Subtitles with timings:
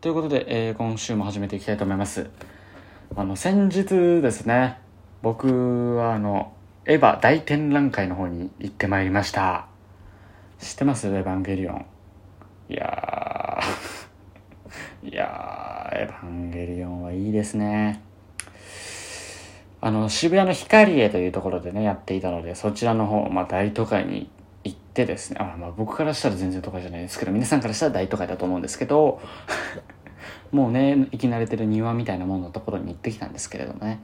[0.00, 2.30] ということで、えー今週も始めていきたいと思います。
[3.16, 4.78] あの先日ですね
[5.22, 6.52] 僕はあの
[6.84, 9.66] エヴァ大展覧会の方に行ってまいりました。
[10.60, 11.08] 知ってます？
[11.08, 11.86] エヴァンゲリオン。
[12.68, 15.10] いやー。
[15.10, 18.00] いやーエヴァンゲリオンはいいですね。
[19.80, 24.26] あの渋谷のヒカリエというところでねやっていたのでそちらの方、まあ、大都会に行
[24.68, 29.20] 行ってですねあ、まあ、僕からしたら全然都会じゃないですけど皆さんからしたら大都会だと思うんですけど
[30.52, 34.00] もうね生き慣れてる庭みたいなもののところに行ってきたんですけれどもね。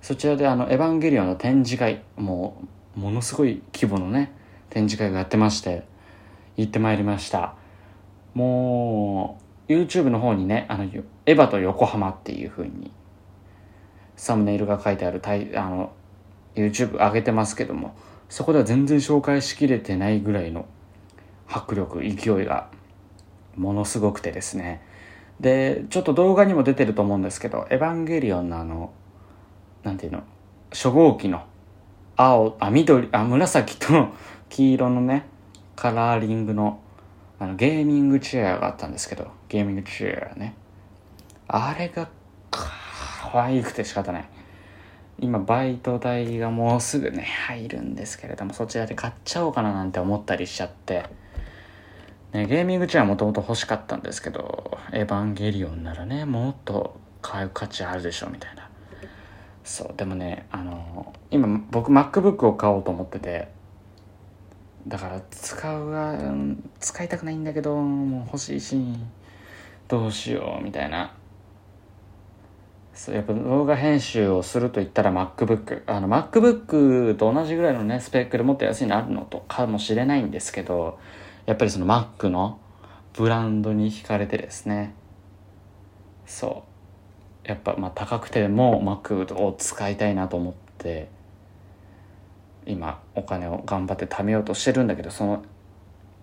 [0.00, 2.62] そちらであの「エヴァンゲリオン」の展示会も
[2.94, 4.32] うものすごい規模のね
[4.68, 5.84] 展示会がやってまして
[6.58, 7.54] 行ってまいりました。
[8.34, 12.90] もう YouTube の方にね「あのエヴァと横浜」っていう風に
[14.16, 15.22] サムネイルが書いてある
[15.56, 15.92] あの
[16.54, 17.94] YouTube 上げてますけども
[18.28, 20.66] そこでは全然紹介しきれてないぐらいの
[21.48, 22.68] 迫力勢いが
[23.56, 24.82] ものすごくてですね。
[25.40, 28.92] でちょっと動画にも出てると思うんですけど「エヴァンゲリオン」のあの
[29.82, 30.22] なんていうの
[30.70, 31.42] 初号機の
[32.16, 34.08] 青あ緑あ紫と
[34.48, 35.26] 黄色のね
[35.74, 36.80] カラーリングの
[37.40, 40.54] あのゲーミングチェアがあったんですけどゲーミングチェアね。
[41.48, 42.08] あれが
[42.50, 44.28] 可愛くて仕方ない。
[45.18, 51.04] 今バイト代がもうすぐね入るんですけれどもそちらで買っちゃおうかななんて思ったりしちゃって。
[52.32, 58.68] ね、ゲーミングチェアもともと欲しかったんですけどエヴァンゲリオンならねもっと買う価値あるでしょうみたいな。
[59.62, 63.48] そうでもねあの今僕 MacBook を買おうと思ってて
[64.86, 68.76] だから使うが、うん使いたくないんだけどもう欲しいし
[69.88, 71.14] どうしようみたいな。
[73.08, 80.98] やっぱ動画編集をすると言ったら MacBook あの MacBook と同じぐらいのねスペックでもっと安いのあるのとかもしれないんですけど
[81.46, 82.60] やっぱりその Mac の
[83.14, 84.94] ブランドに惹かれてですね。
[86.26, 86.64] そ
[87.44, 87.48] う。
[87.48, 91.08] やっぱまあ高くても Mac を使いたいなと思って
[92.66, 95.44] 今お金を頑張って貯めようとしてるんだけどその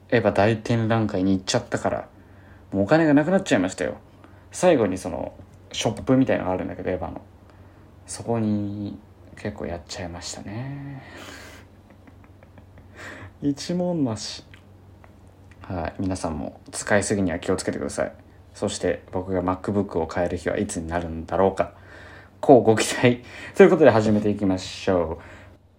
[0.09, 2.07] エヴァ大展覧会に行っちゃったから
[2.71, 3.97] もうお金がなくなっちゃいましたよ。
[4.51, 5.33] 最後にその
[5.71, 7.21] ショップみたいのがあるんだけどエヴァの。
[8.05, 8.99] そこに
[9.37, 11.03] 結構やっちゃいましたね。
[13.41, 14.43] 一文なし。
[15.61, 15.93] はい。
[15.99, 18.13] 皆さんも使いすぎには気をつけてください。
[18.53, 21.73] そして僕が MacBook を買える日はいつになるんだろうか。
[22.39, 23.23] こうご期待。
[23.55, 25.19] ということで始めていきましょ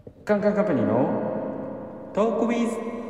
[0.07, 0.25] う。
[0.25, 3.02] カンカンカンパニーのトークビズ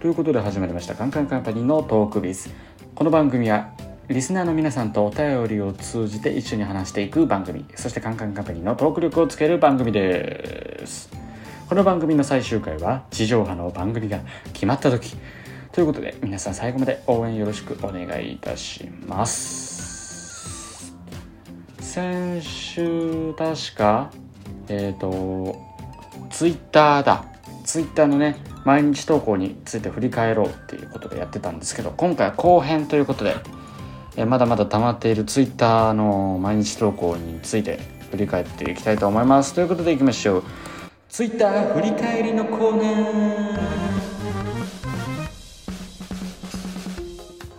[0.00, 2.48] ということで始まりましたカンカンカンパニーのトークビズ。
[2.94, 3.74] この番組は
[4.08, 7.66] リスナーの皆さんとお便りを通じて一緒に話していく番組。
[7.74, 11.10] そしてカンカンカンパニーのトーク力をつける番組です。
[11.68, 14.20] この番組の最終回は地上波の番組が
[14.54, 15.18] 決まった時。
[15.70, 20.94] ということで皆さん最後まで応援よろしくお願いいたします。
[21.78, 24.10] 先週確か
[24.68, 25.60] えっ、と
[26.30, 27.26] ツイッターだ。
[27.64, 33.36] ツイッターのね毎日投稿について振り返ろうっていうことでやってたんですけど今回は後編ということで
[34.16, 37.78] えまだまだ溜まっているツイッターの毎日投稿について
[38.10, 39.54] 振り返っていきたいと思います。
[39.54, 40.42] ということでいきましょう。
[41.08, 43.60] ツイッター振り返りのコーナー。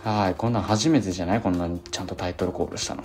[0.04, 1.40] はいこんなん初めてじゃない？
[1.40, 3.04] こんなにちゃんとタイトルコールしたの、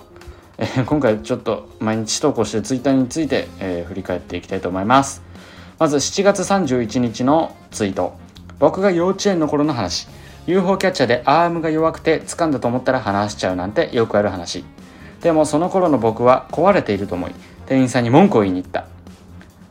[0.58, 5.22] え今回ちょっと毎日投稿してるツイッターについて、えー振り返っていきたいと思います。
[5.78, 8.18] まず7月31日のツイート。
[8.58, 10.08] 僕が幼稚園の頃の話。
[10.48, 14.64] UFO キャッチャーでアームが弱くて掴んだと思ったら離しちゃうなんてよくある話。
[15.20, 17.32] でもその頃の僕は壊れていると思い
[17.66, 18.86] 店員さんに文句を言いに行った。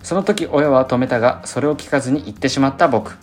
[0.01, 3.17] その時親は止めたがそれを聞かずに行ってしまった僕。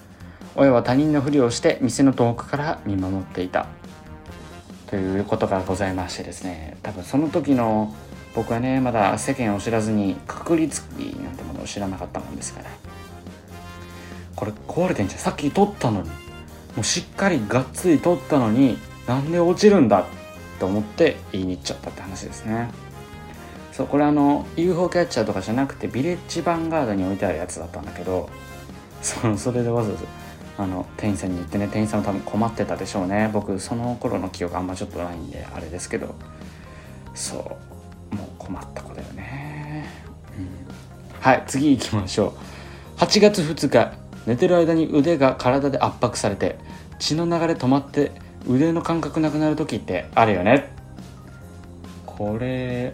[0.54, 3.66] 親は他人のふりをして店の遠くから見守っていた。
[4.88, 6.76] ということがございましてですね。
[6.82, 7.94] 多分その時の
[8.34, 11.23] 僕はねまだ世間を知らずに確率機なんてもの
[11.64, 12.70] を知らなかったもんですから。
[14.36, 15.20] これ壊れてんじゃん。
[15.20, 16.08] さっき取ったのに。
[16.08, 20.06] もうしっかりがっつり取ったのになんで落ちるんだ
[20.58, 22.70] と思って言いに行っちゃったって話ですね。
[23.72, 28.28] そうこれあの UFO キャッチャーとかじゃなくてビレッジヴァンガードに置いてあるやつだったんだけど
[29.02, 30.04] そのそれでわざわざ
[30.62, 33.30] あの店員さんに言ってね店員さんも多分困ってたでしょうね。
[33.32, 36.14] 僕その頃の記憶あんまちょっとないんであれですけど。
[37.14, 37.56] そ
[38.12, 39.23] うもう困った子だよね、
[41.24, 42.34] はい次行きましょ
[42.98, 43.00] う。
[43.00, 46.58] 8月2日寝てる間に腕が体で圧迫されて
[46.98, 48.12] 血の流れ止まって
[48.46, 50.68] 腕の感覚なくなる時ってあるよね。
[52.04, 52.92] これ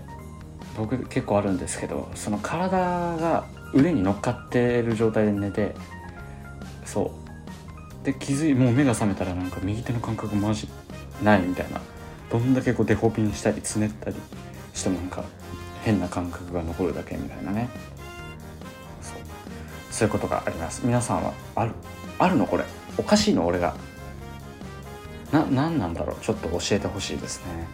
[0.77, 5.75] 僕結構あるんですけどその体が腕に乗っかってる状態で寝て
[6.85, 7.11] そ
[8.03, 8.07] う。
[8.07, 10.69] で気づいもう目が覚めたらなんか右手の感覚マジ
[11.21, 11.81] ないみたいな。
[12.31, 14.17] どんだけこうデコピンしたりつねったり
[14.73, 15.25] してもなんか
[15.83, 17.69] 変な感覚が残るだけみたいなね。
[20.01, 20.81] そういうことがあります。
[20.83, 21.73] 皆さんはある
[22.19, 22.65] あるのこれ。
[22.97, 23.75] おかしいの俺が。
[25.31, 26.25] な何なんだろう。
[26.25, 27.69] ちょっと教えてほしいですね。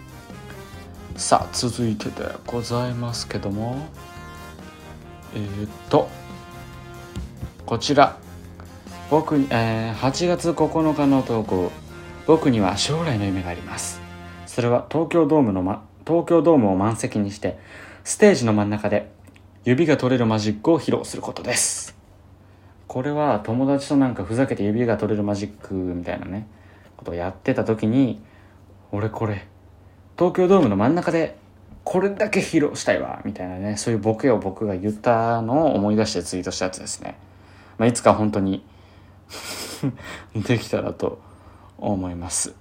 [1.14, 3.87] さあ続いてでございますけども。
[5.37, 6.08] えー、っと
[7.64, 8.19] こちら。
[9.08, 11.70] 僕に、えー、8月9日の投稿。
[12.26, 14.00] 僕には将来の夢があります。
[14.46, 17.56] それは東京ドームの、ま、東京ドームを満席にして
[18.02, 19.12] ステージの真ん中で
[19.64, 21.95] 指が取れるマジックを披露することです。
[22.96, 26.48] これは友達となんかふざけて指が取れるマジックみたいなね
[26.96, 28.22] ことをやってた時に
[28.90, 29.46] 俺これ
[30.16, 31.37] 東京ドームの真ん中で
[31.84, 37.19] これだけ披露したいわみたいなねそういうボケを僕が言ったのを思い出してツイートしたやつですね、
[37.76, 38.64] まあ、いつか本当に
[40.34, 41.20] できたらと
[41.76, 42.54] 思います。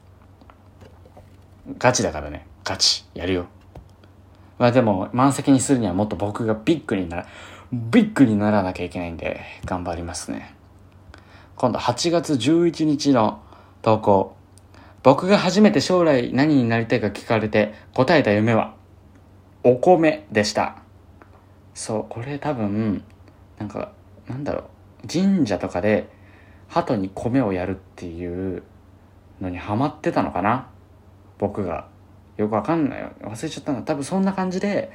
[1.77, 2.45] ガチだからね。
[2.65, 3.05] ガチ。
[3.13, 3.45] やるよ。
[4.59, 7.27] まあでも満席にするにはもっと僕がビッグになら
[7.91, 10.55] ビッグにならなきゃいけないんで頑張りますね。
[11.57, 13.41] 今度8月11日の
[13.81, 14.35] 投稿。
[15.03, 18.75] 僕が初めて将来何になりたいか聞かれて答えた夢は
[19.63, 20.77] お米でした。
[21.73, 23.03] そうこれ多分
[23.59, 23.91] なんか
[24.27, 24.69] なんだろ
[25.03, 25.07] う。
[25.07, 26.09] 神社とかで
[26.69, 28.63] 鳩に米をやるっていう
[29.41, 30.69] のにハマってたのかな。
[31.37, 31.93] 僕が。
[32.37, 33.11] よくわかんない。
[33.21, 33.81] 忘れちゃったんだ。
[33.81, 34.91] 多分そんな感じで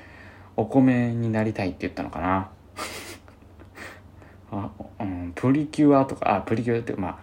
[0.57, 2.51] お米になりたいって言ったのかな。
[4.53, 4.71] あ、
[5.01, 7.17] うん、プリキュアとかあプリキュアってまあ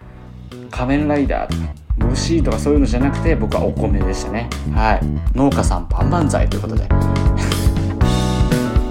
[0.70, 1.74] 仮面ライダーとか
[2.06, 4.48] 虫とかそういうのじゃなくて僕はお米でしたね。
[4.72, 5.00] はい。
[5.36, 6.86] 農家さんパン万々歳ということで。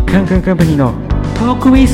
[0.05, 0.93] カンカンカンパニーの
[1.35, 1.93] トークウィズ。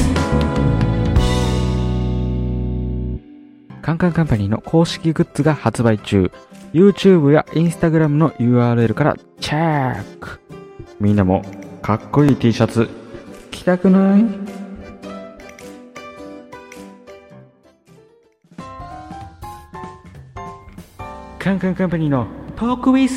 [3.81, 6.31] カンカンカンパニーの公式グッズが発売中。
[6.74, 10.39] YouTube や Instagram の URL からチェック。
[11.00, 11.44] みんなも
[11.81, 12.89] かっこいい T シャツ
[13.53, 14.25] 着たくない？
[21.38, 23.13] カンカンカンパニーのトークウィズ。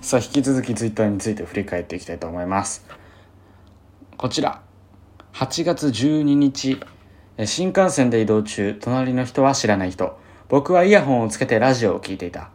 [0.00, 2.86] さあ引き続き Twitter について振り返っていきたいと思います。
[4.16, 4.62] こちら。
[5.34, 6.80] 8月12日。
[7.44, 8.76] 新幹線で移動中。
[8.80, 10.18] 隣の人は知らない人。
[10.48, 12.50] 僕はイヤホンをつけてラジオを聞いていた。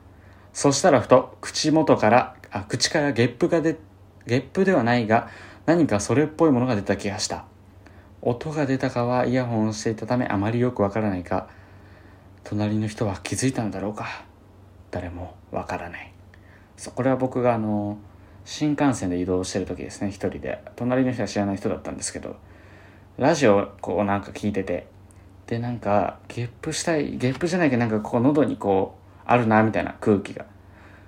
[0.51, 3.77] そしたらふと口元からあ口からゲップが出
[4.25, 5.29] ゲップではないが
[5.65, 7.45] 何かそれっぽいものが出た気がした。
[8.21, 11.49] 音が出たかはイヤホンをしていたためあまりよくわからないか
[12.45, 14.25] 隣の人は気づいたのだろうか。
[14.91, 16.13] 誰もわからない。
[16.77, 17.97] そうこれは僕があの
[18.45, 20.63] 新幹線で移動してる時ですね一人で。
[20.75, 22.35] 隣の人は知らない人だったんですけど
[23.17, 24.87] ラジオこうなんか聞いてて
[25.47, 30.45] でなんかゲップしたいゲップじゃないけどなんかこう喉にこうあるなみたいな空気が。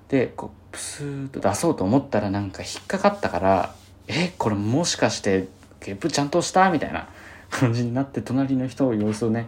[0.07, 3.75] でこうプスーッと出そうと思ったらなんか引っかかったから
[4.07, 5.47] えこれもしかして
[5.79, 6.69] ゲップちゃんとした？
[6.71, 7.07] みたいな
[7.49, 9.47] 感じになって隣の人を様子をね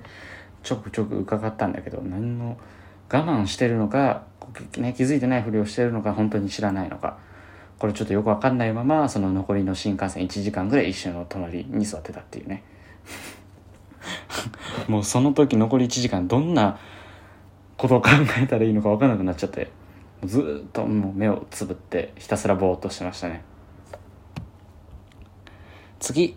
[0.64, 2.58] ちょくちょく伺ったんだけど何の
[3.12, 4.24] 我慢してるのか、
[4.78, 7.18] ね、気づいてないふりをしてるのか本当に知らないのか。
[7.80, 12.64] これちょっとよくわかんないままその残りの新幹線1時間ぐらい一緒の隣に座ってたっていうね。
[14.90, 16.80] もうその時残り1時間どんな
[17.78, 18.10] ことを考
[18.42, 19.70] えたらいいのか分かんなくなっちゃって
[20.24, 23.44] ずっともう目をつぶってひたすらぼーっとしてましたね。
[26.00, 26.36] 次。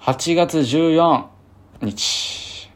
[0.00, 1.26] 8月14
[1.80, 2.70] 日。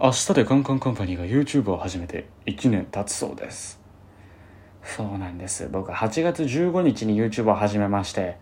[0.00, 3.78] 明日でカンカンカンパニーが YouTube を始めて1年経つそうです。
[4.82, 5.68] そうなんです。
[5.70, 8.38] 僕8月15日に YouTube を始めまして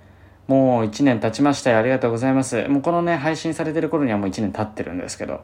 [0.46, 2.68] もう1年経ちましたよありがとうございます。
[2.68, 5.40] もうこのね配信されてる頃にはもう1年経ってるんですけど。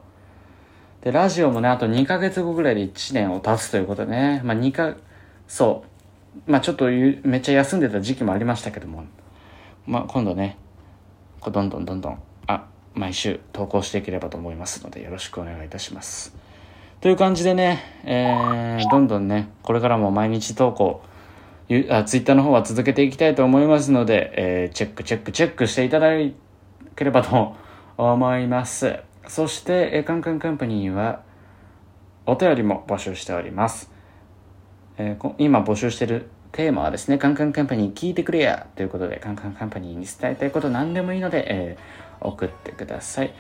[1.02, 4.94] で、ラジオもね、あと2ヶ月後ぐらいで1年を経つということでね、まあ2か、
[5.48, 5.84] そ
[6.46, 9.04] う、まあちょっとめっちゃ休んでた時期もありましたけども、
[9.86, 10.56] まあ今度ね、
[11.40, 16.36] こうどんどんどんどん、あ、毎週投稿していければと思いますので、よろしくお願いいたします。
[17.00, 21.02] という感じでね、えー、どんどんね、これからも毎日投稿、
[21.88, 26.10] あツイッターの方は続けていきたいと思いますので、えー、チェックチェックチェックしていただ
[26.96, 27.54] ければと
[27.96, 28.96] 思います。
[29.26, 31.22] そして、えカンカンカンパニーは
[32.26, 33.90] お便りも募集しております。
[34.98, 43.32] えー、今募集してるテーマはですね、カンカンカンパニー聞いてくれやということで、カンカンカンパニーに伝えたいこと何でもいいので、えー、送ってください。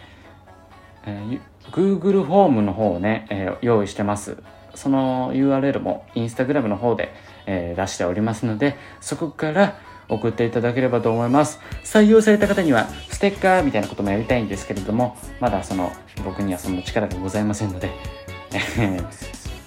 [1.06, 1.40] えー、
[1.72, 4.36] Google フォームの方をね、えー、用意してます。
[4.74, 7.12] その URL も Instagram の方で、
[7.46, 11.60] えー、出しておりますので、そこから送っていただければと思います。
[11.84, 15.92] 採用された方にはステッカーみたいなこともやりたいんですけれども、まだその
[16.24, 17.90] 僕にはその力がございませんので、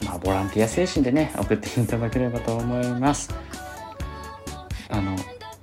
[0.05, 3.33] まあボランティア精神でね送っていただければと思います。
[4.89, 5.15] あの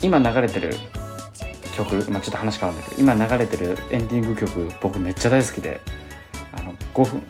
[0.03, 0.75] 今流れてる
[1.77, 5.81] 曲、まあ、ちょっと話変わるんだけど今流れてるエンディング曲僕めっちゃ大好きで
[6.53, 7.23] あの5分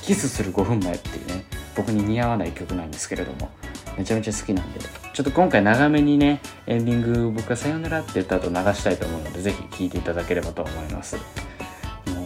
[0.00, 1.44] キスする5分前っていうね
[1.76, 3.50] 僕に似合わない曲なんですけれども
[3.96, 4.80] めちゃめちゃ好きなんで
[5.12, 11.16] ちょっと今回長めにねエンディング僕がさよならって言った後流したいと思うのでぜひ聴いていただければと思います。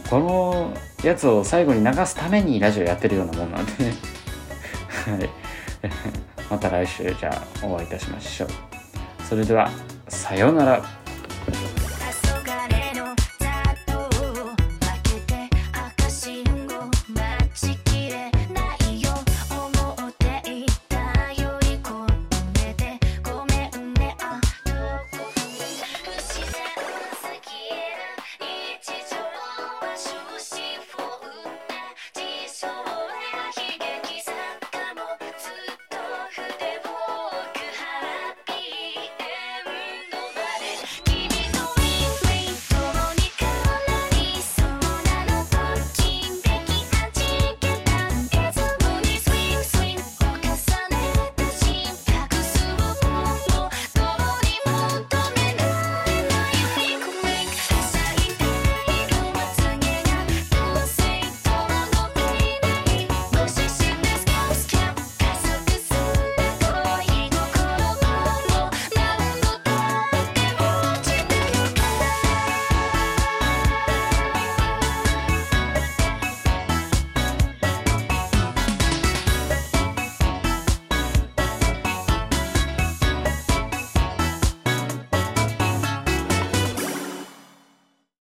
[0.09, 3.93] このやつを最後に流すためにラジオやってるようなもんなんでね。
[5.05, 5.29] はい。
[6.49, 8.49] また来週じゃあお会いいたしましょう。
[9.27, 9.69] それでは
[10.07, 11.04] さようなら。